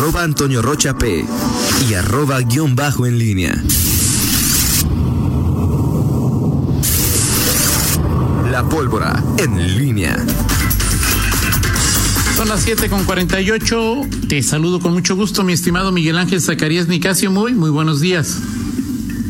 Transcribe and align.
arroba 0.00 0.22
Antonio 0.22 0.62
Rocha 0.62 0.96
P 0.96 1.26
y 1.90 1.92
arroba 1.92 2.40
guion 2.40 2.74
bajo 2.74 3.04
en 3.06 3.18
línea. 3.18 3.62
La 8.50 8.66
pólvora 8.66 9.22
en 9.36 9.76
línea. 9.76 10.16
Son 12.34 12.48
las 12.48 12.62
7 12.62 12.88
con 12.88 13.04
48. 13.04 14.00
Te 14.26 14.42
saludo 14.42 14.80
con 14.80 14.94
mucho 14.94 15.14
gusto, 15.16 15.44
mi 15.44 15.52
estimado 15.52 15.92
Miguel 15.92 16.16
Ángel 16.16 16.40
Zacarías 16.40 16.88
Nicasio. 16.88 17.30
Muy, 17.30 17.52
muy 17.52 17.68
buenos 17.68 18.00
días. 18.00 18.40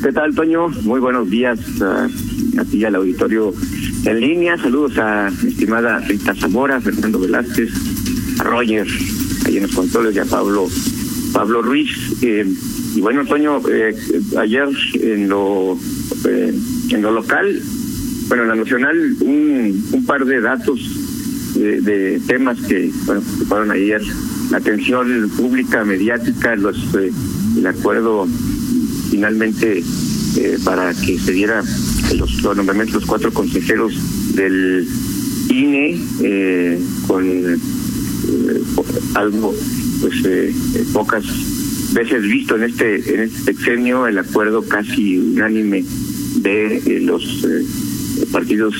¿Qué 0.04 0.12
tal, 0.12 0.36
Toño? 0.36 0.68
Muy 0.68 1.00
buenos 1.00 1.28
días 1.28 1.58
a, 1.82 2.04
a 2.60 2.64
ti 2.64 2.76
y 2.76 2.84
al 2.84 2.94
auditorio 2.94 3.52
en 4.04 4.20
línea. 4.20 4.56
Saludos 4.56 4.96
a 4.98 5.32
mi 5.42 5.50
estimada 5.50 5.98
Rita 5.98 6.32
Zamora, 6.36 6.80
Fernando 6.80 7.18
Velázquez, 7.18 7.72
a 8.38 8.44
Roger, 8.44 8.86
ahí 9.50 9.56
en 9.56 9.64
los 9.64 9.74
controles, 9.74 10.14
y 10.14 10.18
a 10.18 10.24
Pablo, 10.24 10.68
Pablo 11.32 11.62
Ruiz. 11.62 11.90
Eh, 12.22 12.46
y 12.94 13.00
bueno, 13.00 13.24
Toño, 13.26 13.60
eh, 13.68 13.94
ayer 14.38 14.68
en 14.94 15.28
lo, 15.28 15.78
eh, 16.26 16.54
en 16.90 17.02
lo 17.02 17.12
local, 17.12 17.62
bueno, 18.28 18.44
en 18.44 18.48
la 18.48 18.56
nacional, 18.56 19.16
un, 19.20 20.04
par 20.06 20.24
de 20.24 20.40
datos 20.40 20.80
de, 21.54 22.20
temas 22.26 22.60
que, 22.62 22.90
bueno, 23.04 23.22
ocuparon 23.36 23.70
ayer 23.70 24.00
la 24.50 24.58
atención 24.58 25.30
pública, 25.36 25.84
mediática, 25.84 26.56
los 26.56 26.76
el 26.94 27.66
acuerdo 27.66 28.26
finalmente 29.10 29.82
para 30.64 30.94
que 30.94 31.18
se 31.18 31.32
diera 31.32 31.62
los, 32.16 32.42
los 32.42 32.56
nombramientos 32.56 32.94
los 32.94 33.06
cuatro 33.06 33.32
consejeros 33.32 33.92
del 34.34 34.86
INE 35.50 36.00
con 37.06 37.60
algo 39.14 39.54
pues 40.00 40.14
eh, 40.24 40.54
pocas 40.92 41.24
veces 41.92 42.22
visto 42.22 42.56
en 42.56 42.64
este 42.64 43.14
en 43.14 43.20
este 43.20 43.52
sexenio 43.52 44.06
el 44.06 44.18
acuerdo 44.18 44.62
casi 44.62 45.18
unánime 45.18 45.84
de 46.36 46.76
eh, 46.76 47.00
los 47.00 47.44
eh, 47.44 47.64
partidos 48.32 48.74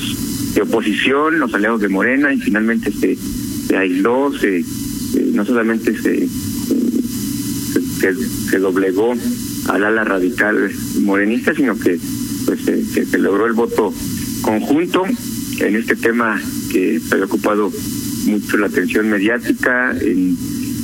de 0.55 0.63
oposición 0.63 1.39
los 1.39 1.53
aliados 1.55 1.81
de 1.81 1.89
Morena 1.89 2.33
y 2.33 2.41
finalmente 2.41 2.93
se, 2.93 3.17
se 3.67 3.77
aisló 3.77 4.33
se 4.39 4.65
no 5.33 5.45
solamente 5.45 5.97
se, 6.01 6.29
se 8.01 8.15
se 8.51 8.59
doblegó 8.59 9.15
al 9.69 9.85
ala 9.85 10.05
radical 10.05 10.71
morenista, 11.03 11.55
sino 11.55 11.79
que 11.79 11.99
pues 12.47 12.61
se, 12.65 13.19
logró 13.19 13.47
el 13.47 13.53
voto 13.53 13.93
conjunto 14.43 15.05
en 15.61 15.77
este 15.77 15.97
tema 15.97 16.41
que 16.73 17.01
ha 17.13 17.25
ocupado 17.25 17.71
mucho 18.27 18.57
la 18.57 18.67
atención 18.67 19.09
mediática, 19.09 19.93
en 20.01 20.37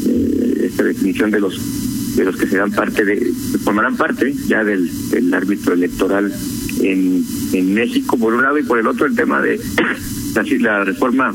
eh, 0.07 0.67
esta 0.67 0.85
definición 0.85 1.31
de 1.31 1.41
los 1.41 2.17
de 2.17 2.25
los 2.25 2.37
que 2.37 2.47
serán 2.47 2.73
parte 2.73 3.05
de, 3.05 3.31
formarán 3.63 3.97
parte 3.97 4.33
ya 4.47 4.65
del, 4.65 4.91
del 5.11 5.35
árbitro 5.35 5.75
electoral 5.75 6.33
en, 6.81 7.23
en 7.53 7.75
México, 7.75 8.17
por 8.17 8.33
un 8.33 8.43
lado, 8.43 8.59
y 8.59 8.63
por 8.63 8.79
el 8.79 8.87
otro 8.87 9.05
el 9.05 9.15
tema 9.15 9.43
de 9.43 9.61
la, 10.35 10.43
la 10.61 10.85
reforma 10.85 11.35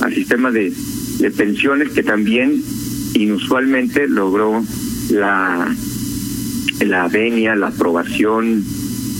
al 0.00 0.14
sistema 0.14 0.50
de, 0.50 0.72
de 1.18 1.30
pensiones 1.30 1.90
que 1.90 2.02
también 2.02 2.62
inusualmente 3.14 4.08
logró 4.08 4.64
la 5.10 5.74
la 6.84 7.08
venia, 7.08 7.54
la 7.54 7.68
aprobación, 7.68 8.64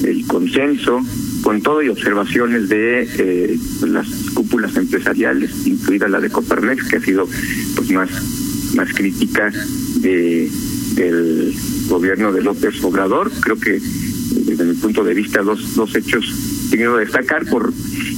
el 0.05 0.27
consenso, 0.27 1.01
con 1.43 1.61
todo 1.61 1.83
y 1.83 1.89
observaciones 1.89 2.69
de 2.69 3.09
eh, 3.19 3.59
las 3.87 4.09
cúpulas 4.35 4.77
empresariales, 4.77 5.67
incluida 5.67 6.09
la 6.09 6.21
de 6.21 6.31
Coparmex, 6.31 6.89
que 6.89 6.97
ha 6.97 7.01
sido 7.01 7.29
pues 7.77 7.91
más, 7.91 8.11
más 8.75 8.93
crítica 8.95 9.53
de, 9.97 10.49
del 10.95 11.55
gobierno 11.89 12.33
de 12.33 12.43
López 12.43 12.83
Obrador. 12.85 13.31
Creo 13.41 13.59
que 13.59 13.81
desde 14.47 14.65
mi 14.65 14.75
punto 14.75 15.05
de 15.05 15.15
vista 15.15 15.43
dos, 15.43 15.75
dos 15.75 15.95
hechos 15.95 16.25
quiero 16.71 16.97
destacar 16.97 17.45
por 17.47 17.73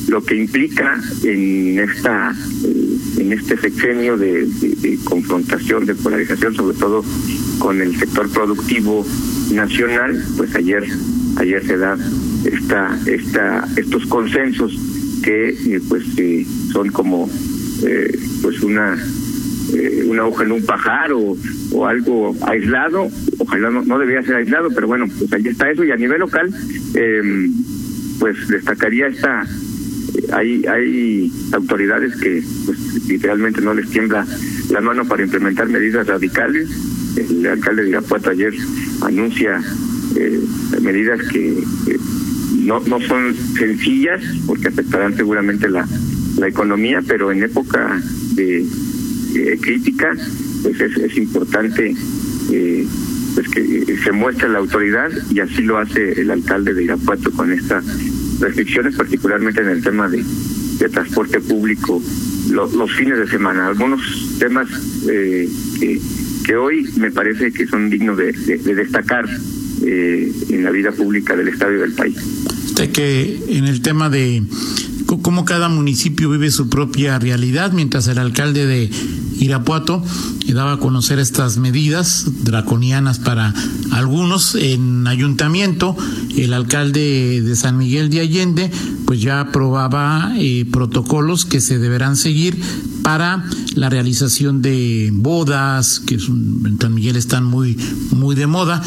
lo 0.08 0.22
que 0.22 0.36
implica 0.36 1.00
en 1.24 1.78
esta 1.78 2.34
en 3.16 3.32
este 3.32 3.56
sexenio 3.56 4.16
de 4.16 4.48
confrontación, 5.04 5.86
de 5.86 5.94
polarización, 5.94 6.54
sobre 6.54 6.76
todo 6.76 7.04
con 7.58 7.80
el 7.80 7.96
sector 7.96 8.28
productivo 8.30 9.06
nacional, 9.53 10.22
pues 10.37 10.55
ayer 10.55 10.84
ayer 11.37 11.66
se 11.66 11.77
da 11.77 11.97
esta 12.44 12.99
esta 13.06 13.69
estos 13.77 14.06
consensos 14.06 14.78
que 15.22 15.50
eh, 15.50 15.81
pues 15.88 16.05
eh, 16.19 16.47
son 16.72 16.91
como 16.91 17.28
eh, 17.87 18.19
pues 18.43 18.62
una 18.62 18.97
eh, 19.72 20.05
una 20.06 20.27
hoja 20.27 20.44
en 20.44 20.53
un 20.53 20.65
pajar 20.65 21.12
o, 21.12 21.37
o 21.72 21.87
algo 21.87 22.37
aislado. 22.47 23.09
Ojalá 23.38 23.71
no, 23.71 23.82
no 23.82 23.99
debería 23.99 24.22
ser 24.22 24.37
aislado 24.37 24.69
pero 24.75 24.87
bueno 24.87 25.06
pues 25.19 25.32
ahí 25.32 25.47
está 25.49 25.71
eso. 25.71 25.84
Y 25.84 25.91
a 25.91 25.97
nivel 25.97 26.21
local 26.21 26.53
eh, 26.94 27.50
pues 28.21 28.49
destacaría 28.49 29.09
esta 29.09 29.47
hay 30.32 30.65
hay 30.66 31.32
autoridades 31.53 32.15
que 32.16 32.43
pues 32.66 32.78
literalmente 33.09 33.61
no 33.61 33.75
les 33.75 33.88
tiembla 33.91 34.26
la 34.71 34.81
mano 34.81 35.05
para 35.06 35.22
implementar 35.22 35.69
medidas 35.69 36.06
radicales. 36.06 36.69
El 37.16 37.47
alcalde 37.47 37.84
de 37.84 37.91
Irapuato 37.91 38.31
ayer 38.31 38.53
anuncia 39.04 39.62
eh, 40.16 40.41
medidas 40.81 41.20
que 41.31 41.59
eh, 41.59 41.98
no, 42.60 42.81
no 42.81 43.00
son 43.00 43.34
sencillas 43.59 44.22
porque 44.47 44.69
afectarán 44.69 45.16
seguramente 45.16 45.69
la, 45.69 45.87
la 46.38 46.48
economía, 46.48 47.03
pero 47.06 47.31
en 47.32 47.43
época 47.43 48.00
de 48.34 48.64
eh, 49.34 49.59
crítica 49.60 50.10
pues 50.62 50.81
es, 50.81 50.97
es 50.97 51.16
importante 51.16 51.94
eh, 52.53 52.87
pues 53.34 53.48
que 53.48 53.98
se 54.03 54.12
muestre 54.12 54.48
la 54.48 54.59
autoridad 54.59 55.10
y 55.31 55.41
así 55.41 55.62
lo 55.62 55.78
hace 55.78 56.20
el 56.20 56.31
alcalde 56.31 56.72
de 56.72 56.84
Irapuato 56.84 57.32
con 57.32 57.53
estas 57.53 57.84
restricciones, 58.41 58.94
particularmente 58.94 59.60
en 59.60 59.69
el 59.69 59.82
tema 59.82 60.09
de, 60.09 60.25
de 60.78 60.88
transporte 60.88 61.41
público 61.41 62.00
lo, 62.50 62.70
los 62.72 62.93
fines 62.93 63.19
de 63.19 63.26
semana. 63.26 63.66
Algunos 63.66 64.37
temas 64.38 64.69
que 65.04 66.00
que 66.44 66.56
hoy 66.56 66.88
me 66.97 67.10
parece 67.10 67.53
que 67.53 67.66
son 67.66 67.91
dignos 67.91 68.16
de, 68.16 68.32
de, 68.32 68.59
de 68.59 68.75
destacar 68.75 69.27
eh, 69.87 70.32
en 70.50 70.65
la 70.65 70.71
vida 70.71 70.93
pública 70.93 71.34
del 71.34 71.49
Estado 71.49 71.75
y 71.75 71.78
del 71.78 71.93
país. 71.93 72.16
Usted 72.66 72.91
que 72.91 73.41
en 73.49 73.65
el 73.65 73.82
tema 73.82 74.09
de 74.10 74.43
cómo 75.06 75.44
cada 75.44 75.69
municipio 75.69 76.31
vive 76.31 76.50
su 76.50 76.69
propia 76.69 77.19
realidad, 77.19 77.72
mientras 77.72 78.09
el 78.09 78.19
alcalde 78.19 78.66
de 78.66 78.91
Irapuato 79.38 80.03
daba 80.53 80.75
a 80.75 80.78
conocer 80.78 81.19
estas 81.19 81.56
medidas 81.56 82.27
draconianas 82.44 83.19
para 83.19 83.55
algunos 83.93 84.55
en 84.55 85.06
ayuntamiento, 85.06 85.97
el 86.37 86.53
alcalde 86.53 87.41
de 87.43 87.56
San 87.56 87.78
Miguel 87.78 88.10
de 88.10 88.21
Allende 88.21 88.71
pues 89.06 89.21
ya 89.21 89.41
aprobaba 89.41 90.32
eh, 90.37 90.66
protocolos 90.71 91.44
que 91.44 91.60
se 91.60 91.78
deberán 91.78 92.16
seguir 92.16 92.59
para 93.03 93.44
la 93.75 93.91
realización 93.91 94.62
de 94.62 95.10
bodas, 95.12 96.00
que 96.00 96.15
en 96.15 96.78
San 96.81 96.94
Miguel 96.94 97.16
están 97.16 97.44
muy, 97.44 97.76
muy 98.11 98.34
de 98.34 98.47
moda, 98.47 98.82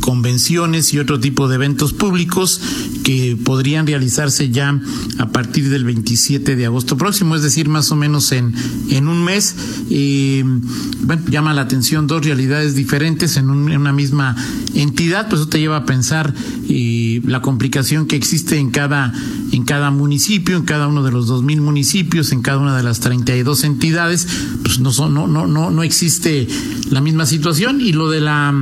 convenciones 0.00 0.92
y 0.92 0.98
otro 0.98 1.20
tipo 1.20 1.46
de 1.48 1.54
eventos 1.54 1.92
públicos 1.92 2.60
que 3.04 3.36
podrían 3.36 3.86
realizarse 3.86 4.50
ya 4.50 4.80
a 5.18 5.28
partir 5.28 5.68
del 5.70 5.84
27 5.84 6.56
de 6.56 6.66
agosto 6.66 6.96
próximo, 6.96 7.36
es 7.36 7.42
decir, 7.42 7.68
más 7.68 7.92
o 7.92 7.96
menos 7.96 8.32
en, 8.32 8.52
en 8.90 9.06
un 9.06 9.22
mes. 9.22 9.54
Eh, 9.90 10.35
bueno, 10.42 11.22
llama 11.28 11.54
la 11.54 11.62
atención 11.62 12.06
dos 12.06 12.24
realidades 12.24 12.74
diferentes 12.74 13.36
en, 13.36 13.50
un, 13.50 13.70
una 13.70 13.92
misma 13.92 14.36
entidad, 14.74 15.28
pues 15.28 15.40
eso 15.40 15.48
te 15.48 15.58
lleva 15.58 15.78
a 15.78 15.84
pensar 15.84 16.34
eh, 16.68 17.20
la 17.24 17.42
complicación 17.42 18.06
que 18.06 18.16
existe 18.16 18.58
en 18.58 18.70
cada, 18.70 19.12
en 19.52 19.64
cada 19.64 19.90
municipio, 19.90 20.56
en 20.56 20.64
cada 20.64 20.88
uno 20.88 21.02
de 21.02 21.10
los 21.10 21.26
dos 21.26 21.42
mil 21.42 21.60
municipios, 21.60 22.32
en 22.32 22.42
cada 22.42 22.58
una 22.58 22.76
de 22.76 22.82
las 22.82 23.00
32 23.00 23.64
entidades, 23.64 24.26
pues 24.62 24.80
no, 24.80 24.92
son, 24.92 25.14
no, 25.14 25.26
no, 25.26 25.46
no, 25.46 25.70
no 25.70 25.82
existe 25.82 26.46
la 26.90 27.00
misma 27.00 27.26
situación. 27.26 27.80
Y 27.80 27.92
lo 27.92 28.10
de 28.10 28.20
la, 28.20 28.54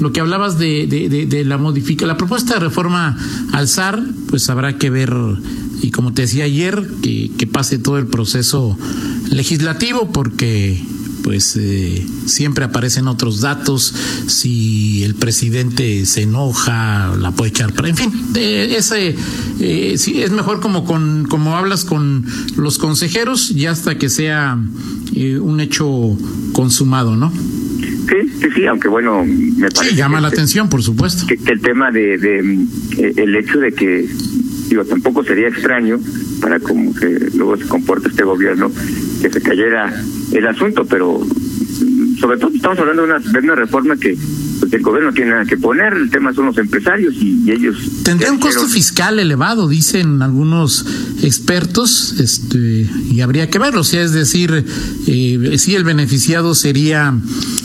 lo 0.00 0.12
que 0.12 0.20
hablabas 0.20 0.58
de, 0.58 0.86
de, 0.86 1.08
de, 1.08 1.26
de 1.26 1.44
la 1.44 1.58
modifica, 1.58 2.06
la 2.06 2.16
propuesta 2.16 2.54
de 2.54 2.60
reforma 2.60 3.16
al 3.52 3.68
SAR, 3.68 4.02
pues 4.28 4.50
habrá 4.50 4.78
que 4.78 4.90
ver, 4.90 5.14
y 5.82 5.90
como 5.90 6.12
te 6.12 6.22
decía 6.22 6.44
ayer, 6.44 6.88
que 7.02 7.46
pase 7.46 7.78
todo 7.78 7.98
el 7.98 8.06
proceso 8.06 8.76
legislativo, 9.30 10.10
porque 10.12 10.82
pues 11.24 11.56
eh, 11.58 12.06
siempre 12.26 12.64
aparecen 12.64 13.08
otros 13.08 13.40
datos, 13.40 13.92
si 14.28 15.02
el 15.02 15.14
presidente 15.14 16.06
se 16.06 16.22
enoja, 16.22 17.16
la 17.18 17.32
puede 17.32 17.48
echar 17.50 17.72
en 17.84 17.96
fin, 17.96 18.12
eh, 18.36 18.76
ese 18.76 19.16
eh, 19.60 19.94
sí, 19.96 20.22
es 20.22 20.30
mejor 20.30 20.60
como 20.60 20.84
con 20.84 21.26
como 21.28 21.56
hablas 21.56 21.84
con 21.84 22.24
los 22.56 22.78
consejeros 22.78 23.50
y 23.50 23.66
hasta 23.66 23.96
que 23.96 24.08
sea 24.08 24.58
eh, 25.14 25.38
un 25.38 25.60
hecho 25.60 26.16
consumado, 26.52 27.16
¿no? 27.16 27.32
Sí, 27.32 28.28
sí, 28.40 28.48
sí, 28.54 28.66
aunque 28.66 28.88
bueno, 28.88 29.24
me 29.24 29.70
parece 29.70 29.90
sí, 29.90 29.96
llama 29.96 30.18
que, 30.18 30.22
la 30.22 30.28
atención, 30.28 30.68
por 30.68 30.82
supuesto. 30.82 31.26
Que, 31.26 31.36
que 31.36 31.52
el 31.52 31.60
tema 31.60 31.90
de, 31.90 32.18
de 32.18 32.38
eh, 32.98 33.12
el 33.16 33.34
hecho 33.36 33.58
de 33.58 33.72
que 33.72 34.08
digo 34.68 34.84
tampoco 34.84 35.24
sería 35.24 35.48
extraño 35.48 35.98
para 36.40 36.58
cómo 36.60 36.94
que 36.94 37.30
luego 37.34 37.56
se 37.56 37.64
comporta 37.66 38.08
este 38.08 38.24
gobierno 38.24 38.70
que 39.22 39.30
se 39.30 39.40
cayera 39.40 40.02
el 40.34 40.46
asunto, 40.46 40.84
pero 40.84 41.20
sobre 42.18 42.38
todo 42.38 42.50
estamos 42.54 42.78
hablando 42.78 43.02
de 43.02 43.08
una, 43.08 43.18
de 43.18 43.38
una 43.38 43.54
reforma 43.54 43.96
que 43.96 44.16
pues, 44.64 44.72
el 44.72 44.82
gobierno 44.82 45.10
no 45.10 45.14
tiene 45.14 45.30
nada 45.32 45.44
que 45.44 45.58
poner, 45.58 45.92
el 45.92 46.10
tema 46.10 46.32
son 46.32 46.46
los 46.46 46.56
empresarios 46.56 47.14
y, 47.20 47.50
ellos... 47.50 47.76
Tendría 48.02 48.32
un 48.32 48.38
costo 48.38 48.66
fiscal 48.66 49.18
elevado, 49.18 49.68
dicen 49.68 50.22
algunos 50.22 50.86
expertos, 51.22 52.18
este, 52.18 52.88
y 53.10 53.20
habría 53.20 53.50
que 53.50 53.58
verlo, 53.58 53.84
si 53.84 53.98
es 53.98 54.12
decir, 54.12 54.64
eh, 55.06 55.54
si 55.58 55.74
el 55.74 55.84
beneficiado 55.84 56.54
sería, 56.54 57.14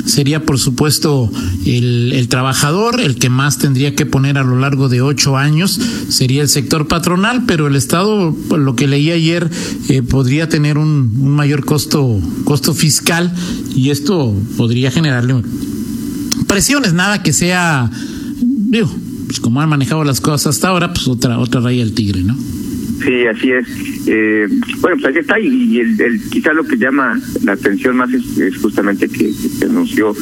sería 0.06 0.44
por 0.44 0.60
supuesto 0.60 1.32
el, 1.66 2.12
el 2.14 2.28
trabajador, 2.28 3.00
el 3.00 3.16
que 3.16 3.30
más 3.30 3.58
tendría 3.60 3.96
que 3.96 4.06
poner 4.06 4.38
a 4.38 4.44
lo 4.44 4.60
largo 4.60 4.90
de 4.90 5.02
ocho 5.02 5.38
años 5.38 5.80
sería 6.10 6.42
el 6.42 6.50
sector 6.50 6.88
patronal, 6.88 7.46
pero 7.48 7.68
el 7.68 7.78
Estado, 7.78 8.36
por 8.50 8.60
lo 8.60 8.76
que 8.76 8.88
leí 8.88 9.10
ayer, 9.12 9.50
eh, 9.88 10.02
podría 10.02 10.50
tener 10.50 10.78
un, 10.78 11.14
un 11.18 11.32
mayor 11.32 11.64
costo, 11.64 12.20
costo 12.44 12.74
fiscal 12.74 13.34
y 13.74 13.90
esto 13.90 14.36
podría 14.58 14.92
generarle 14.92 15.36
presiones, 16.50 16.94
nada 16.94 17.24
que 17.24 17.32
sea, 17.32 17.90
digo, 18.42 18.94
pues 19.28 19.40
como 19.40 19.62
han 19.62 19.70
manejado 19.70 20.04
las 20.04 20.20
cosas 20.20 20.56
hasta 20.56 20.70
ahora, 20.70 20.92
pues 20.92 21.08
otra, 21.08 21.38
otra 21.38 21.62
raya 21.62 21.86
del 21.86 21.94
tigre, 21.94 22.24
¿no? 22.24 22.36
Sí, 22.36 23.26
así 23.28 23.52
es. 23.52 23.68
Eh, 24.08 24.48
bueno, 24.82 24.98
pues 25.00 25.06
ahí 25.06 25.22
está, 25.22 25.40
y 25.40 25.80
el, 25.80 26.22
quizá 26.30 26.52
lo 26.52 26.66
que 26.66 26.78
llama 26.78 27.18
la 27.44 27.54
atención 27.54 27.96
más 27.96 28.10
es, 28.12 28.58
justamente 28.58 29.08
que, 29.08 29.32
se 29.32 29.66
anunció 29.66 30.16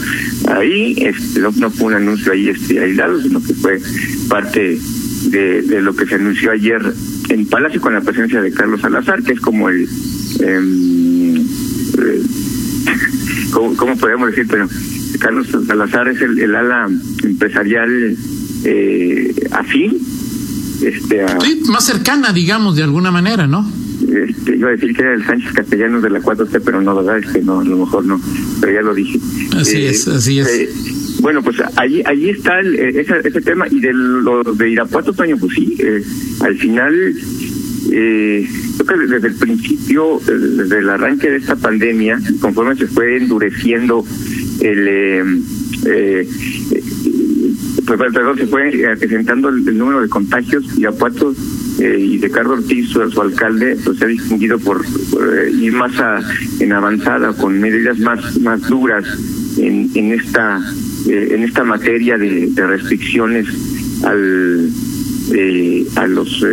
ahí, 0.49 0.93
este, 0.97 1.39
no, 1.39 1.51
no, 1.55 1.71
fue 1.71 1.87
un 1.87 1.93
anuncio 1.93 2.33
ahí 2.33 2.49
este, 2.49 2.79
aislado, 2.79 3.19
sino 3.21 3.41
que 3.41 3.53
fue 3.53 3.79
parte 4.27 4.77
de, 5.29 5.81
lo 5.81 5.95
que 5.95 6.05
se 6.05 6.15
anunció 6.15 6.51
ayer 6.51 6.81
en 7.29 7.47
Palacio 7.47 7.81
con 7.81 7.93
la 7.93 8.01
presencia 8.01 8.41
de 8.41 8.51
Carlos 8.51 8.81
Salazar, 8.81 9.23
que 9.23 9.33
es 9.33 9.39
como 9.39 9.69
el... 9.69 9.87
Eh, 10.41 11.41
eh, 11.99 12.21
¿cómo, 13.51 13.75
¿Cómo 13.75 13.97
podemos 13.97 14.29
decir? 14.29 14.45
Pero 14.49 14.67
Carlos 15.19 15.47
Salazar 15.67 16.07
es 16.07 16.21
el, 16.21 16.39
el 16.39 16.55
ala 16.55 16.89
empresarial 17.23 18.15
eh, 18.63 19.33
afín. 19.51 19.97
Este, 20.81 21.23
a, 21.23 21.39
sí, 21.39 21.61
más 21.67 21.85
cercana, 21.85 22.31
digamos, 22.31 22.75
de 22.75 22.83
alguna 22.83 23.11
manera, 23.11 23.47
¿no? 23.47 23.69
Este, 24.01 24.55
iba 24.55 24.69
a 24.69 24.71
decir 24.71 24.95
que 24.95 25.01
era 25.01 25.13
el 25.13 25.25
Sánchez 25.25 25.53
Castellanos 25.53 26.03
de 26.03 26.09
la 26.09 26.21
4T, 26.21 26.61
pero 26.63 26.81
no, 26.81 26.95
¿verdad? 26.95 27.17
Es 27.17 27.31
que 27.31 27.41
no, 27.41 27.61
a 27.61 27.63
lo 27.63 27.77
mejor 27.77 28.05
no, 28.05 28.21
pero 28.61 28.73
ya 28.73 28.81
lo 28.81 28.93
dije. 28.93 29.19
Así 29.55 29.77
eh, 29.77 29.89
es, 29.89 30.07
así 30.07 30.39
es. 30.39 30.47
Eh, 30.47 30.69
bueno, 31.21 31.41
pues 31.41 31.57
allí, 31.75 32.03
allí 32.05 32.29
está 32.29 32.59
el, 32.59 32.75
ese, 32.75 33.15
ese 33.23 33.41
tema, 33.41 33.67
y 33.69 33.79
de 33.79 33.91
lo 33.93 34.43
de 34.43 34.69
Irapuato, 34.69 35.13
Toño, 35.13 35.37
pues 35.37 35.53
sí, 35.55 35.75
eh, 35.79 36.03
al 36.41 36.55
final, 36.57 36.93
eh, 37.91 38.47
creo 38.85 38.99
que 38.99 39.07
desde 39.07 39.27
el 39.29 39.35
principio, 39.35 40.21
desde 40.25 40.77
el 40.77 40.89
arranque 40.89 41.29
de 41.29 41.37
esta 41.37 41.55
pandemia, 41.55 42.19
conforme 42.39 42.75
se 42.75 42.87
fue 42.87 43.17
endureciendo 43.17 44.05
el 44.61 44.87
eh, 44.87 45.23
eh, 45.85 46.27
pues, 47.87 47.99
perdón, 48.11 48.37
se 48.37 48.47
fue 48.47 48.85
acrecentando 48.85 49.47
el, 49.47 49.77
número 49.77 50.01
de 50.01 50.09
contagios 50.09 50.65
y 50.77 50.85
Apuato 50.85 51.33
eh, 51.79 51.97
y 51.97 52.17
Ricardo 52.17 52.53
Ortiz, 52.53 52.89
su, 52.89 53.09
su, 53.09 53.21
alcalde, 53.21 53.77
pues 53.83 53.97
se 53.97 54.05
ha 54.05 54.07
distinguido 54.09 54.59
por, 54.59 54.85
por 55.09 55.37
eh, 55.37 55.51
ir 55.51 55.71
más 55.71 55.97
a, 55.99 56.19
en 56.59 56.73
avanzada, 56.73 57.31
con 57.33 57.59
medidas 57.59 57.97
más, 57.99 58.37
más 58.41 58.61
duras 58.67 59.05
en, 59.57 59.89
en 59.95 60.11
esta 60.11 60.59
eh, 61.07 61.29
en 61.31 61.43
esta 61.43 61.63
materia 61.63 62.17
de, 62.17 62.51
restricciones 62.55 63.47
al 64.03 64.69
a 65.97 66.07
los 66.07 66.45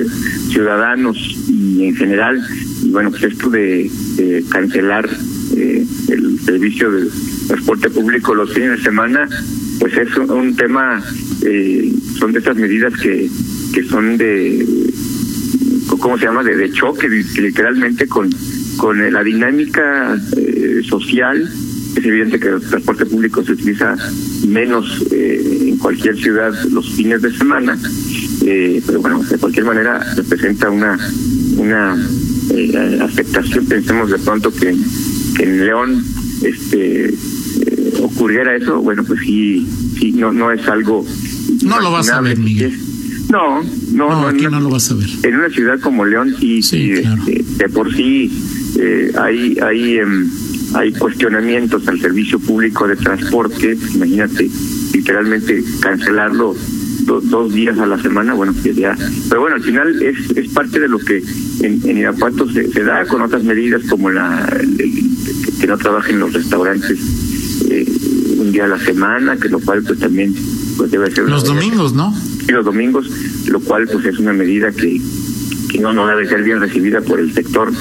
ciudadanos 0.51 1.17
y 1.49 1.85
en 1.87 1.97
general. 1.97 2.41
Y 2.83 2.91
bueno 2.91 3.11
pues 3.11 3.25
esto 3.25 3.51
de, 3.51 3.91
de 4.17 4.45
cancelar 4.51 5.09
el 5.53 6.39
servicio 6.45 6.91
del 6.91 7.11
transporte 7.47 7.91
público 7.91 8.35
los 8.35 8.53
fines 8.53 8.79
de 8.79 8.83
semana, 8.83 9.29
pues 9.81 9.97
es 9.97 10.17
un, 10.17 10.57
tema, 10.57 11.03
eh, 11.45 11.93
son 12.19 12.33
de 12.33 12.39
estas 12.39 12.57
medidas 12.57 12.93
que, 13.01 13.29
que 13.73 13.85
son 13.85 14.17
de, 14.17 14.67
¿cómo 15.99 16.19
se 16.19 16.25
llama?, 16.25 16.43
de, 16.43 16.71
choque, 16.73 17.09
literalmente 17.09 18.07
con, 18.07 18.31
con 18.77 19.13
la 19.13 19.23
dinámica 19.23 20.19
eh, 20.37 20.83
social. 20.89 21.51
Es 21.97 22.05
evidente 22.05 22.41
que 22.41 22.49
el 22.49 22.61
transporte 22.61 23.07
público 23.07 23.45
se 23.45 23.53
utiliza 23.53 23.97
menos 24.49 25.05
eh, 25.13 25.69
en 25.69 25.79
cualquier 25.79 26.17
ciudad 26.17 26.53
los 26.71 26.91
fines 26.95 27.23
de 27.23 27.33
semana, 27.37 27.79
eh, 28.45 28.83
pero 28.85 29.01
bueno, 29.01 29.23
de 29.23 29.39
cualquier 29.39 29.65
manera 29.65 30.01
representa 30.17 30.71
una, 30.71 30.99
una 31.57 31.97
eh, 32.51 32.99
afectación. 33.01 33.67
Pensemos 33.67 34.11
de 34.11 34.19
pronto 34.19 34.53
que 34.53 34.75
en 35.39 35.67
León 35.67 36.05
este 36.43 37.07
eh, 37.07 37.93
ocurriera 38.03 38.57
eso, 38.57 38.81
bueno, 38.81 39.05
pues 39.05 39.21
sí, 39.21 39.67
sí, 39.99 40.13
no, 40.13 40.33
no 40.33 40.51
es 40.51 40.67
algo. 40.69 41.05
No 41.63 41.81
lo 41.81 41.91
vas 41.91 42.11
a 42.11 42.21
ver, 42.21 42.39
Miguel. 42.39 42.79
No, 43.31 43.63
no, 43.63 44.09
no, 44.11 44.21
no, 44.23 44.29
aquí 44.29 44.45
no, 44.45 44.51
no 44.51 44.61
lo 44.61 44.71
vas 44.71 44.91
a 44.91 44.95
ver. 44.95 45.09
En 45.23 45.37
una 45.37 45.49
ciudad 45.49 45.81
como 45.81 46.05
León, 46.05 46.35
sí, 46.39 46.63
sí, 46.63 46.95
sí 46.95 47.03
claro. 47.03 47.23
este, 47.27 47.65
de 47.65 47.69
por 47.69 47.95
sí 47.95 48.31
eh, 48.79 49.13
hay, 49.19 49.57
hay, 49.63 49.95
eh, 49.99 50.05
hay 50.75 50.93
cuestionamientos 50.93 51.87
al 51.89 52.01
servicio 52.01 52.39
público 52.39 52.87
de 52.87 52.97
transporte. 52.97 53.77
Imagínate, 53.95 54.51
literalmente 54.93 55.65
cancelarlo 55.81 56.55
do, 57.01 57.21
dos 57.21 57.53
días 57.53 57.79
a 57.79 57.87
la 57.87 58.01
semana, 58.01 58.35
bueno, 58.35 58.55
que 58.63 58.75
ya. 58.75 58.97
Pero 59.29 59.41
bueno, 59.41 59.57
al 59.57 59.63
final 59.63 60.03
es, 60.03 60.31
es 60.37 60.49
parte 60.53 60.81
de 60.81 60.89
lo 60.89 60.99
que 60.99 61.23
en, 61.63 61.81
en 61.89 61.99
Irapuato 61.99 62.51
se, 62.51 62.71
se 62.71 62.85
da 62.85 63.05
con 63.07 63.23
otras 63.23 63.43
medidas 63.43 63.83
como 63.89 64.11
la. 64.11 64.47
El, 64.79 65.14
que 65.61 65.67
no 65.67 65.79
trabajen 65.79 66.19
los 66.19 66.33
restaurantes 66.33 66.99
eh, 67.71 67.87
un 68.39 68.53
día 68.53 68.65
a 68.65 68.69
la 68.69 68.79
semana, 68.79 69.37
que 69.37 69.49
lo 69.49 69.61
cual 69.61 69.83
pues 69.83 69.99
también 69.99 70.35
pues 70.77 70.91
debe 70.91 71.11
ser 71.11 71.29
los 71.29 71.45
domingos, 71.45 71.93
¿no? 71.95 72.15
Y 72.49 72.53
los 72.53 72.65
domingos, 72.65 73.09
lo 73.47 73.61
cual 73.61 73.89
pues 73.91 74.05
es 74.07 74.19
una 74.19 74.33
medida 74.33 74.71
que, 74.73 75.01
que 75.71 75.79
no, 75.79 75.93
no 75.93 76.07
debe 76.07 76.29
ser 76.29 76.43
bien 76.43 76.61
recibida 76.61 77.01
por 77.01 77.21
el 77.21 77.33
sector 77.33 77.73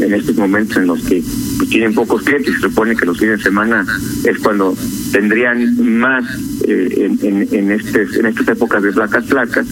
en 0.00 0.14
estos 0.14 0.36
momentos 0.36 0.76
en 0.76 0.86
los 0.86 1.02
que 1.02 1.22
pues, 1.56 1.70
tienen 1.70 1.94
pocos 1.94 2.22
clientes, 2.22 2.54
se 2.54 2.60
supone 2.60 2.94
que 2.94 3.06
los 3.06 3.18
fines 3.18 3.38
de 3.38 3.44
semana 3.44 3.84
es 4.24 4.38
cuando 4.38 4.76
tendrían 5.12 5.98
más 5.98 6.24
eh, 6.66 6.88
en, 6.96 7.18
en, 7.22 7.48
en, 7.52 7.70
este, 7.72 8.06
en 8.18 8.26
estas 8.26 8.48
épocas 8.48 8.82
de 8.82 8.92
placas 8.92 9.24
flacas. 9.26 9.66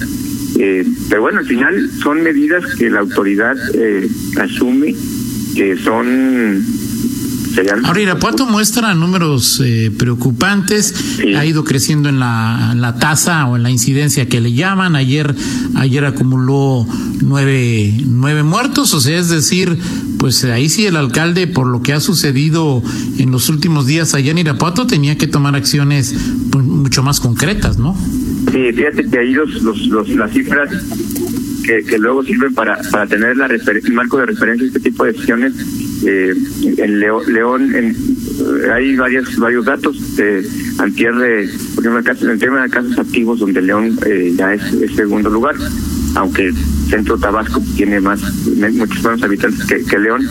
Eh, 0.58 0.86
pero 1.10 1.22
bueno, 1.22 1.40
al 1.40 1.46
final 1.46 1.90
son 2.02 2.22
medidas 2.22 2.64
que 2.76 2.88
la 2.88 3.00
autoridad 3.00 3.56
eh, 3.74 4.08
asume 4.40 4.94
que 5.54 5.76
son 5.76 6.64
Ahora 7.85 8.00
Irapuato 8.00 8.47
muestra 8.47 8.94
números 8.94 9.62
eh, 9.64 9.91
preocupantes, 9.97 10.94
sí. 11.17 11.35
ha 11.35 11.44
ido 11.47 11.64
creciendo 11.64 12.08
en 12.08 12.19
la, 12.19 12.75
la, 12.77 12.98
tasa 12.98 13.46
o 13.46 13.56
en 13.56 13.63
la 13.63 13.70
incidencia 13.70 14.29
que 14.29 14.41
le 14.41 14.53
llaman. 14.53 14.94
Ayer, 14.94 15.34
ayer 15.75 16.05
acumuló 16.05 16.86
nueve, 17.22 17.94
nueve 18.06 18.43
muertos, 18.43 18.93
o 18.94 19.01
sea, 19.01 19.19
es 19.19 19.31
decir, 19.31 19.77
pues 20.19 20.44
ahí 20.44 20.69
sí 20.69 20.86
el 20.86 20.96
alcalde, 20.96 21.46
por 21.46 21.67
lo 21.67 21.82
que 21.82 21.93
ha 21.93 22.01
sucedido 22.01 22.82
en 23.19 23.31
los 23.31 23.48
últimos 23.48 23.86
días 23.86 24.15
allá 24.15 24.32
en 24.32 24.39
Irapuato, 24.39 24.86
tenía 24.86 25.17
que 25.17 25.27
tomar 25.27 25.55
acciones 25.55 26.15
pues, 26.51 26.65
mucho 26.65 27.03
más 27.03 27.20
concretas, 27.20 27.79
¿no? 27.79 27.96
Sí, 28.53 28.72
fíjate 28.75 29.08
que 29.08 29.19
ahí 29.19 29.32
los, 29.32 29.63
los, 29.63 29.86
los 29.86 30.08
las 30.10 30.32
cifras 30.32 30.70
que, 31.65 31.82
que, 31.84 31.98
luego 31.98 32.22
sirven 32.22 32.55
para, 32.55 32.79
para 32.91 33.06
tener 33.06 33.36
la 33.36 33.46
el 33.46 33.93
marco 33.93 34.19
de 34.19 34.27
referencia 34.27 34.67
este 34.67 34.81
tipo 34.81 35.05
de 35.05 35.13
decisiones 35.13 35.53
eh, 36.05 36.34
en 36.79 37.00
León 37.00 37.74
en, 37.74 37.96
eh, 38.38 38.70
hay 38.72 38.96
varias, 38.96 39.36
varios 39.36 39.65
datos 39.65 40.17
de 40.17 40.46
antier 40.79 41.12
por 41.74 41.86
ejemplo, 41.86 42.12
en 42.20 42.31
el 42.31 42.38
tema 42.38 42.62
de 42.62 42.70
casos 42.70 42.98
activos 42.98 43.41
donde 43.41 43.62
León 43.62 43.98
eh, 44.05 44.32
ya 44.36 44.55
es, 44.55 44.62
es, 44.74 44.94
segundo 44.94 45.31
lugar, 45.31 45.55
aunque 46.15 46.53
Centro 46.91 47.19
Tabasco 47.19 47.62
tiene 47.76 48.00
más 48.00 48.20
muchos 48.72 49.03
menos 49.03 49.22
habitantes 49.22 49.65
que, 49.67 49.84
que 49.84 49.98
León. 49.98 50.29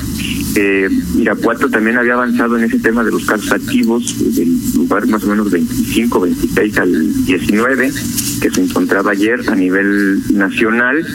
Eh, 0.58 0.90
Irapuato 1.18 1.70
también 1.70 1.98
había 1.98 2.14
avanzado 2.14 2.58
en 2.58 2.64
ese 2.64 2.80
tema 2.80 3.04
de 3.04 3.12
los 3.12 3.26
casos 3.26 3.52
activos, 3.52 4.36
del 4.36 4.58
lugar 4.76 5.06
más 5.08 5.24
o 5.26 5.28
menos 5.28 5.52
25, 5.52 6.22
26 6.22 6.78
al 6.78 7.26
19, 7.26 7.92
que 8.42 8.50
se 8.50 8.62
encontraba 8.62 9.12
ayer 9.12 9.42
a 9.50 9.56
nivel 9.56 10.22
nacional 10.34 11.06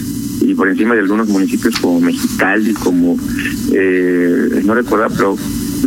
y 0.50 0.54
por 0.54 0.68
encima 0.68 0.94
de 0.94 1.00
algunos 1.00 1.28
municipios 1.28 1.78
como 1.78 2.00
Mexicali, 2.00 2.74
como, 2.74 3.16
eh, 3.72 4.62
no 4.64 4.74
recuerdo, 4.74 5.06
pero 5.16 5.36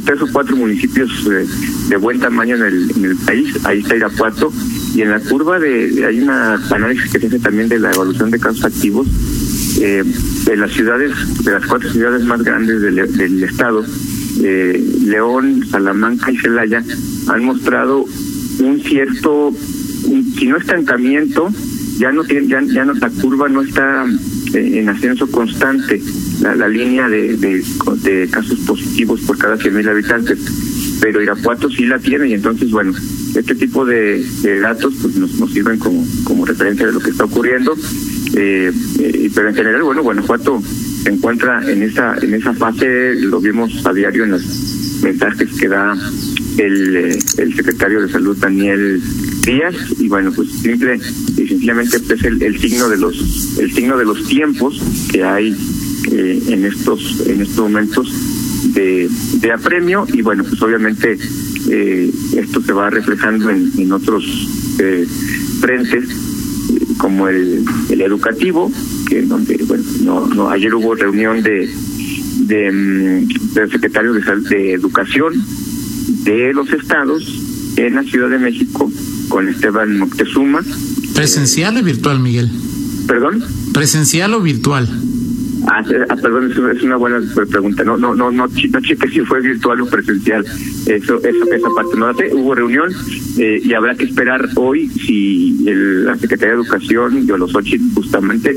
tres 0.05 0.21
o 0.21 0.27
cuatro 0.31 0.55
municipios 0.55 1.09
eh, 1.31 1.45
de 1.89 1.97
buen 1.97 2.19
tamaño 2.19 2.55
en 2.55 2.63
el, 2.63 2.91
en 2.95 3.05
el 3.05 3.15
país, 3.17 3.53
ahí 3.65 3.79
está 3.79 3.95
Irapuato, 3.95 4.51
y 4.95 5.01
en 5.01 5.11
la 5.11 5.19
curva 5.19 5.59
de, 5.59 6.05
hay 6.05 6.21
una 6.21 6.55
análisis 6.71 7.11
que 7.11 7.19
se 7.19 7.27
hace 7.27 7.39
también 7.39 7.67
de 7.67 7.79
la 7.79 7.91
evolución 7.91 8.31
de 8.31 8.39
casos 8.39 8.63
activos, 8.63 9.07
eh, 9.81 10.03
de 10.45 10.55
las 10.55 10.71
ciudades, 10.71 11.11
de 11.43 11.51
las 11.51 11.65
cuatro 11.65 11.91
ciudades 11.91 12.23
más 12.23 12.41
grandes 12.41 12.81
del, 12.81 13.43
estado, 13.43 13.83
eh, 14.41 14.81
León, 15.03 15.65
Salamanca 15.69 16.31
y 16.31 16.37
Celaya, 16.37 16.83
han 17.27 17.43
mostrado 17.43 18.05
un 18.59 18.81
cierto, 18.81 19.51
si 20.37 20.47
no 20.47 20.57
estancamiento, 20.57 21.49
ya 21.97 22.11
no 22.11 22.23
tiene, 22.23 22.47
ya, 22.47 22.61
ya 22.61 22.85
no, 22.85 22.93
la 22.93 23.09
curva 23.09 23.49
no 23.49 23.61
está 23.61 24.05
en 24.53 24.89
ascenso 24.89 25.29
constante 25.29 26.01
la, 26.41 26.67
línea 26.67 27.07
de, 27.07 27.37
de, 27.37 27.63
de, 28.01 28.27
casos 28.29 28.59
positivos 28.59 29.21
por 29.21 29.37
cada 29.37 29.57
100.000 29.57 29.89
habitantes. 29.89 30.39
pero 31.01 31.21
Irapuato 31.21 31.69
sí 31.69 31.85
la 31.85 31.99
tiene 31.99 32.27
y 32.27 32.33
entonces, 32.33 32.71
bueno, 32.71 32.93
este 33.35 33.55
tipo 33.55 33.85
de, 33.85 34.23
datos 34.61 34.93
pues 35.01 35.15
nos, 35.15 35.33
nos 35.39 35.51
sirven 35.51 35.79
como, 35.79 36.05
como 36.23 36.45
referencia 36.45 36.85
de 36.85 36.93
lo 36.93 36.99
que 36.99 37.11
está 37.11 37.25
ocurriendo. 37.25 37.75
Eh, 38.35 38.71
eh, 38.99 39.31
pero 39.33 39.49
en 39.49 39.55
general, 39.55 39.83
bueno, 39.83 40.03
Guanajuato 40.03 40.61
se 41.03 41.09
encuentra 41.09 41.69
en 41.69 41.83
esa 41.83 42.15
en 42.21 42.33
esa 42.33 42.53
fase, 42.53 43.15
lo 43.15 43.39
vimos 43.39 43.85
a 43.85 43.93
diario 43.93 44.23
en 44.23 44.31
los 44.31 45.01
mensajes 45.03 45.49
que 45.59 45.67
da 45.67 45.95
el, 46.57 46.95
eh, 46.95 47.19
el 47.37 47.55
secretario 47.55 48.01
de 48.01 48.09
salud 48.09 48.37
Daniel 48.37 49.01
Díaz 49.45 49.75
y 49.99 50.07
bueno 50.07 50.31
pues 50.31 50.49
simple 50.61 50.99
y 51.37 51.47
sencillamente 51.47 51.97
es 51.97 52.23
el, 52.23 52.59
signo 52.59 52.89
de 52.89 52.97
los 52.97 53.57
el 53.59 53.71
signo 53.73 53.97
de 53.97 54.05
los 54.05 54.23
tiempos 54.27 54.81
que 55.11 55.23
hay 55.23 55.55
en 56.11 56.65
estos 56.65 57.27
en 57.27 57.41
estos 57.41 57.57
momentos 57.57 58.11
de, 58.73 59.09
apremio 59.53 60.05
y 60.13 60.21
bueno 60.21 60.43
pues 60.43 60.61
obviamente 60.61 61.17
esto 62.35 62.61
se 62.61 62.73
va 62.73 62.89
reflejando 62.89 63.49
en, 63.49 63.71
en 63.77 63.91
otros 63.91 64.23
frentes 65.59 66.09
como 66.97 67.27
el, 67.27 67.65
el 67.89 68.01
educativo, 68.01 68.71
que 69.09 69.23
donde, 69.23 69.57
bueno, 69.67 69.83
no, 70.03 70.27
no, 70.27 70.49
ayer 70.49 70.73
hubo 70.73 70.95
reunión 70.95 71.43
de, 71.43 71.69
de, 72.47 72.71
mm, 72.71 73.27
de, 73.53 74.49
de 74.49 74.73
Educación 74.73 75.33
de 76.23 76.53
los 76.53 76.71
estados 76.71 77.23
en 77.75 77.95
la 77.95 78.03
Ciudad 78.03 78.29
de 78.29 78.39
México 78.39 78.89
con 79.33 79.49
Esteban 79.49 79.97
Moctezuma. 79.97 80.61
¿Presencial 81.15 81.75
o 81.75 81.81
virtual, 81.81 82.19
Miguel? 82.19 82.51
¿Perdón? 83.07 83.43
¿Presencial 83.73 84.31
o 84.35 84.41
virtual? 84.41 84.87
Ah, 85.65 85.83
ah, 86.09 86.15
perdón, 86.21 86.51
es 86.51 86.83
una 86.83 86.97
buena 86.97 87.19
pregunta. 87.49 87.83
No, 87.83 87.97
no, 87.97 88.13
no, 88.13 88.31
no, 88.31 88.45
no 88.45 88.81
cheque 88.81 89.07
si 89.09 89.21
fue 89.21 89.41
virtual 89.41 89.81
o 89.81 89.87
presencial. 89.87 90.45
Eso, 90.85 91.17
eso, 91.17 91.51
esa 91.51 91.67
parte 91.75 91.97
no 91.97 92.09
hace. 92.09 92.29
Hubo 92.31 92.53
reunión 92.53 92.93
eh, 93.39 93.59
y 93.63 93.73
habrá 93.73 93.95
que 93.95 94.03
esperar 94.03 94.47
hoy 94.53 94.87
si 94.89 95.65
el, 95.65 96.05
la 96.05 96.15
Secretaría 96.15 96.53
de 96.53 96.61
Educación, 96.61 97.25
yo 97.25 97.35
los 97.35 97.55
ocho 97.55 97.75
justamente, 97.95 98.55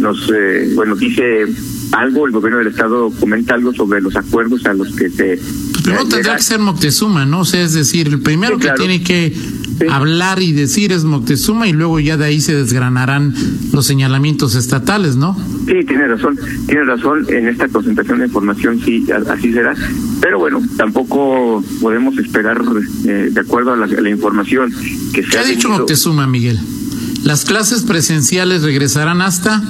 nos, 0.00 0.28
eh, 0.34 0.72
bueno, 0.74 0.96
dice 0.96 1.46
algo, 1.92 2.26
el 2.26 2.32
gobierno 2.32 2.58
del 2.58 2.68
Estado 2.68 3.12
comenta 3.20 3.54
algo 3.54 3.72
sobre 3.72 4.00
los 4.00 4.16
acuerdos 4.16 4.66
a 4.66 4.74
los 4.74 4.92
que 4.96 5.08
se... 5.08 5.36
Pues 5.36 5.82
primero 5.84 6.08
tendrá 6.08 6.36
que 6.36 6.42
ser 6.42 6.58
Moctezuma, 6.58 7.26
¿no? 7.26 7.40
O 7.40 7.44
sea, 7.44 7.62
es 7.62 7.74
decir, 7.74 8.08
el 8.08 8.20
primero 8.20 8.58
que 8.58 8.70
tiene 8.76 9.04
que 9.04 9.32
hablar 9.88 10.42
y 10.42 10.52
decir 10.52 10.92
es 10.92 11.04
Moctezuma 11.04 11.68
y 11.68 11.72
luego 11.72 12.00
ya 12.00 12.16
de 12.16 12.26
ahí 12.26 12.40
se 12.40 12.54
desgranarán 12.54 13.34
los 13.72 13.86
señalamientos 13.86 14.54
estatales, 14.54 15.16
¿no? 15.16 15.36
Sí, 15.66 15.84
tiene 15.86 16.08
razón, 16.08 16.38
tiene 16.66 16.84
razón, 16.84 17.26
en 17.28 17.48
esta 17.48 17.68
concentración 17.68 18.18
de 18.18 18.26
información 18.26 18.80
sí, 18.84 19.06
así 19.28 19.52
será, 19.52 19.74
pero 20.20 20.38
bueno, 20.38 20.60
tampoco 20.76 21.62
podemos 21.80 22.18
esperar, 22.18 22.60
eh, 23.06 23.30
de 23.32 23.40
acuerdo 23.40 23.72
a 23.72 23.76
la, 23.76 24.10
información 24.10 24.72
que 25.14 25.22
se 25.22 25.30
¿Qué 25.30 25.38
ha, 25.38 25.44
dicho 25.44 25.68
Moctezuma, 25.68 26.26
Miguel? 26.26 26.58
¿Las 27.24 27.44
clases 27.44 27.82
presenciales 27.82 28.62
regresarán 28.62 29.22
hasta? 29.22 29.62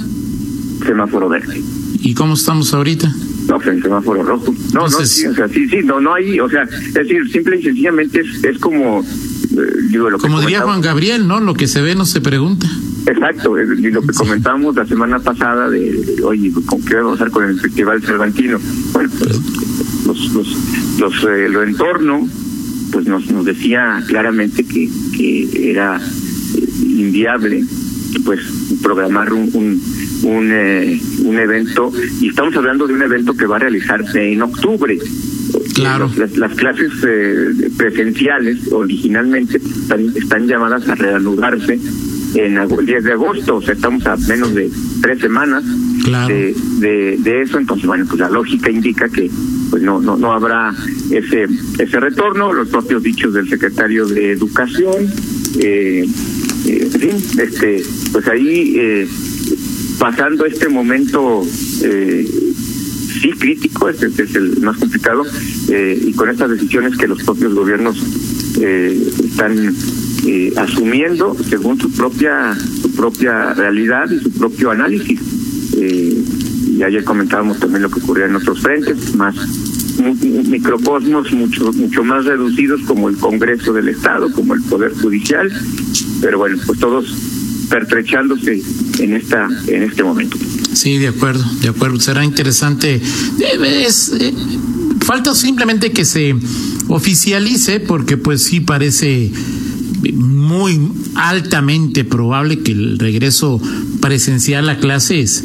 Semáforo 0.86 1.28
verde. 1.28 1.60
¿Y 2.00 2.14
cómo 2.14 2.34
estamos 2.34 2.72
ahorita? 2.72 3.12
No, 3.48 3.56
pues 3.56 3.68
en 3.68 3.82
semáforo 3.82 4.22
rojo. 4.22 4.54
No, 4.72 4.82
no, 4.82 4.88
sí, 4.88 5.26
o 5.26 5.34
sea, 5.34 5.48
sí, 5.48 5.68
sí, 5.68 5.78
no, 5.84 6.00
no 6.00 6.14
hay, 6.14 6.38
o 6.38 6.48
sea, 6.48 6.62
es 6.62 6.94
decir, 6.94 7.28
simple 7.30 7.58
y 7.58 7.62
sencillamente 7.62 8.20
es, 8.20 8.44
es 8.44 8.58
como 8.58 9.04
como 10.20 10.40
diría 10.40 10.62
Juan 10.62 10.80
Gabriel, 10.80 11.26
¿no? 11.26 11.40
Lo 11.40 11.54
que 11.54 11.66
se 11.66 11.80
ve 11.80 11.94
no 11.94 12.04
se 12.04 12.20
pregunta. 12.20 12.66
Exacto, 13.06 13.58
y 13.58 13.90
lo 13.90 14.02
que 14.02 14.12
comentábamos 14.12 14.76
la 14.76 14.86
semana 14.86 15.18
pasada 15.18 15.68
de, 15.70 16.20
oye, 16.22 16.52
¿con 16.66 16.82
qué 16.84 16.96
vamos 16.96 17.12
a 17.12 17.22
hacer 17.22 17.32
con 17.32 17.44
el 17.44 17.58
Festival 17.58 18.02
Cervantino? 18.02 18.58
Bueno, 18.92 19.10
pues, 19.18 19.40
los, 20.06 20.32
los, 20.34 20.56
los, 20.98 21.24
eh, 21.24 21.48
lo 21.48 21.62
entorno, 21.62 22.28
pues 22.92 23.06
nos, 23.06 23.30
nos 23.30 23.44
decía 23.44 24.02
claramente 24.06 24.64
que, 24.64 24.88
que 25.16 25.70
era 25.70 25.96
eh, 25.98 26.68
inviable, 26.84 27.64
pues, 28.24 28.40
programar 28.82 29.32
un, 29.32 29.50
un, 29.54 29.82
un, 30.24 30.50
eh, 30.52 31.00
un 31.24 31.38
evento, 31.38 31.90
y 32.20 32.28
estamos 32.28 32.54
hablando 32.54 32.86
de 32.86 32.94
un 32.94 33.02
evento 33.02 33.34
que 33.34 33.46
va 33.46 33.56
a 33.56 33.60
realizarse 33.60 34.32
en 34.32 34.42
octubre. 34.42 34.98
Claro. 35.74 36.10
Las, 36.36 36.54
clases 36.54 36.92
eh, 37.06 37.70
presenciales 37.76 38.72
originalmente 38.72 39.56
están, 39.58 40.12
están 40.16 40.46
llamadas 40.46 40.88
a 40.88 40.94
reanudarse 40.94 41.78
en 42.34 42.58
el 42.58 42.86
10 42.86 43.04
de 43.04 43.12
agosto, 43.12 43.56
o 43.56 43.62
sea, 43.62 43.74
estamos 43.74 44.06
a 44.06 44.16
menos 44.16 44.54
de 44.54 44.70
tres 45.00 45.20
semanas 45.20 45.64
de, 46.28 46.54
de, 47.18 47.42
eso, 47.42 47.58
entonces, 47.58 47.86
bueno, 47.86 48.04
pues 48.06 48.20
la 48.20 48.30
lógica 48.30 48.70
indica 48.70 49.08
que 49.08 49.30
pues 49.70 49.82
no 49.82 50.00
no 50.00 50.16
no 50.16 50.32
habrá 50.32 50.74
ese 51.10 51.46
ese 51.78 52.00
retorno, 52.00 52.52
los 52.52 52.68
propios 52.68 53.02
dichos 53.02 53.34
del 53.34 53.48
secretario 53.48 54.06
de 54.06 54.32
Educación, 54.32 55.06
eh, 55.58 56.06
eh, 56.66 56.88
en 56.92 57.00
fin, 57.00 57.16
este, 57.38 57.82
pues 58.12 58.28
ahí 58.28 58.74
eh, 58.76 59.08
pasando 59.98 60.44
este 60.46 60.68
momento 60.68 61.42
eh, 61.82 62.28
sí 63.20 63.30
crítico, 63.32 63.88
este, 63.88 64.06
es 64.06 64.34
el 64.34 64.60
más 64.60 64.76
complicado, 64.78 65.24
eh, 65.70 65.98
y 66.06 66.12
con 66.14 66.28
estas 66.28 66.50
decisiones 66.50 66.96
que 66.96 67.06
los 67.06 67.22
propios 67.22 67.54
gobiernos 67.54 67.96
eh, 68.60 69.10
están 69.24 69.74
eh, 70.26 70.52
asumiendo 70.56 71.36
según 71.48 71.80
su 71.80 71.90
propia 71.92 72.54
su 72.54 72.90
propia 72.92 73.54
realidad 73.54 74.10
y 74.10 74.18
su 74.18 74.30
propio 74.32 74.70
análisis. 74.70 75.20
Eh, 75.76 76.22
y 76.76 76.82
ayer 76.82 77.04
comentábamos 77.04 77.58
también 77.58 77.82
lo 77.82 77.90
que 77.90 78.00
ocurría 78.00 78.26
en 78.26 78.36
otros 78.36 78.60
frentes, 78.60 79.14
más 79.14 79.34
microcosmos 80.00 81.32
mucho 81.32 81.72
mucho 81.72 82.04
más 82.04 82.24
reducidos 82.24 82.80
como 82.82 83.08
el 83.08 83.16
Congreso 83.16 83.72
del 83.72 83.88
Estado, 83.88 84.32
como 84.32 84.54
el 84.54 84.62
Poder 84.62 84.92
Judicial, 84.94 85.50
pero 86.20 86.38
bueno, 86.38 86.58
pues 86.66 86.78
todos 86.78 87.14
pertrechándose 87.68 88.62
en 88.98 89.14
esta 89.14 89.48
en 89.68 89.82
este 89.84 90.02
momento. 90.02 90.36
Sí, 90.72 90.98
de 90.98 91.08
acuerdo, 91.08 91.44
de 91.60 91.68
acuerdo. 91.68 92.00
Será 92.00 92.24
interesante. 92.24 93.00
Es, 93.62 94.12
falta 95.10 95.34
simplemente 95.34 95.90
que 95.90 96.04
se 96.04 96.36
oficialice, 96.86 97.80
porque 97.80 98.16
pues 98.16 98.44
sí 98.44 98.60
parece 98.60 99.28
muy 100.14 100.80
altamente 101.16 102.04
probable 102.04 102.60
que 102.60 102.70
el 102.70 102.96
regreso 102.96 103.60
presencial 104.00 104.68
a 104.68 104.78
clases 104.78 105.42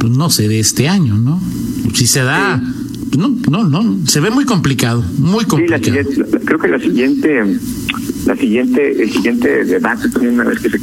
pues 0.00 0.10
no 0.10 0.30
se 0.30 0.48
dé 0.48 0.58
este 0.58 0.88
año, 0.88 1.18
¿no? 1.18 1.38
Si 1.92 2.06
se 2.06 2.22
da, 2.22 2.62
no, 3.18 3.36
no, 3.50 3.64
no, 3.64 4.06
se 4.06 4.20
ve 4.20 4.30
muy 4.30 4.46
complicado, 4.46 5.04
muy 5.18 5.44
complicado. 5.44 5.82
Sí, 5.84 6.20
la 6.20 6.40
creo 6.40 6.58
que 6.58 6.68
la 6.68 6.80
siguiente, 6.80 7.58
la 8.24 8.36
siguiente, 8.36 9.02
el 9.02 9.12
siguiente 9.12 9.66
debate 9.66 10.08
también 10.08 10.32
una 10.32 10.44
vez 10.44 10.60
que 10.60 10.70
se 10.70 10.80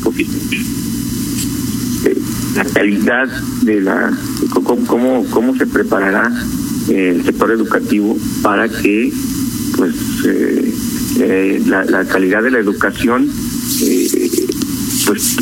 la 2.55 2.65
calidad 2.65 3.27
de 3.63 3.81
la 3.81 4.15
cómo 4.53 5.25
cómo, 5.25 5.55
se 5.57 5.65
preparará 5.65 6.31
el 6.89 7.23
sector 7.23 7.51
educativo 7.51 8.17
para 8.41 8.67
que 8.69 9.11
pues 9.77 9.95
eh, 10.25 10.73
eh, 11.19 11.61
la, 11.65 12.05
calidad 12.05 12.43
de 12.43 12.51
la 12.51 12.59
educación 12.59 13.29
eh, 13.81 14.31
pues 15.05 15.35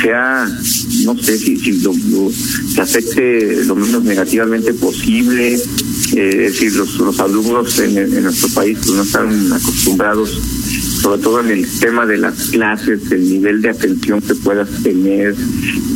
sea 0.00 0.46
no 1.04 1.16
sé 1.18 1.38
si, 1.38 1.56
si 1.56 1.80
lo, 1.80 1.92
se 1.92 2.80
afecte 2.80 3.64
lo 3.64 3.74
menos 3.74 4.04
negativamente 4.04 4.74
posible 4.74 5.54
es 5.54 5.68
decir 6.12 6.74
los, 6.74 6.98
los 6.98 7.18
alumnos 7.20 7.78
en, 7.78 7.98
en 7.98 8.22
nuestro 8.22 8.48
país 8.50 8.78
pues 8.82 8.96
no 8.96 9.02
están 9.02 9.52
acostumbrados 9.52 10.40
sobre 11.02 11.20
todo 11.20 11.40
en 11.40 11.50
el 11.50 11.68
tema 11.80 12.06
de 12.06 12.16
las 12.16 12.50
clases, 12.50 13.10
el 13.10 13.28
nivel 13.28 13.60
de 13.60 13.70
atención 13.70 14.20
que 14.20 14.36
puedas 14.36 14.68
tener. 14.84 15.34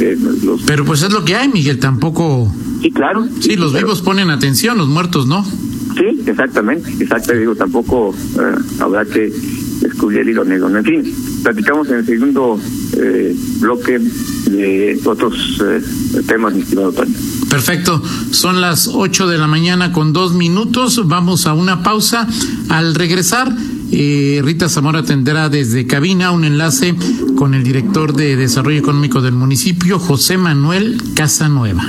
Eh, 0.00 0.18
los... 0.42 0.62
Pero 0.62 0.84
pues 0.84 1.02
es 1.02 1.12
lo 1.12 1.24
que 1.24 1.36
hay, 1.36 1.48
Miguel, 1.48 1.78
tampoco... 1.78 2.52
Sí, 2.80 2.90
claro. 2.90 3.26
Sí, 3.40 3.56
los 3.56 3.72
vivos 3.72 4.02
ponen 4.02 4.30
atención, 4.30 4.78
los 4.78 4.88
muertos 4.88 5.26
no. 5.26 5.44
Sí, 5.44 6.22
exactamente, 6.26 6.90
exacto, 7.00 7.32
digo, 7.32 7.54
tampoco 7.54 8.14
eh, 8.14 8.54
habrá 8.80 9.04
que 9.06 9.32
descubrir 9.80 10.20
el 10.20 10.30
hilo 10.30 10.44
negro. 10.44 10.68
En 10.76 10.84
fin, 10.84 11.14
platicamos 11.42 11.88
en 11.88 11.96
el 11.96 12.06
segundo 12.06 12.60
eh, 12.98 13.34
bloque 13.60 13.98
de 13.98 15.00
otros 15.04 15.62
eh, 15.64 15.82
temas, 16.26 16.54
mi 16.54 16.60
estimado 16.60 16.92
Tony. 16.92 17.14
Perfecto, 17.48 18.02
son 18.30 18.60
las 18.60 18.88
8 18.88 19.26
de 19.28 19.38
la 19.38 19.46
mañana 19.46 19.92
con 19.92 20.12
dos 20.12 20.34
minutos, 20.34 21.06
vamos 21.06 21.46
a 21.46 21.54
una 21.54 21.82
pausa. 21.82 22.28
Al 22.68 22.94
regresar, 22.94 23.54
eh, 23.92 24.40
Rita 24.44 24.68
Zamora 24.68 25.04
tendrá 25.04 25.48
desde 25.48 25.86
cabina 25.86 26.32
un 26.32 26.44
enlace 26.44 26.94
con 27.36 27.54
el 27.54 27.62
director 27.62 28.12
de 28.14 28.36
Desarrollo 28.36 28.78
Económico 28.78 29.22
del 29.22 29.34
municipio, 29.34 29.98
José 29.98 30.38
Manuel 30.38 31.00
Casanueva. 31.14 31.88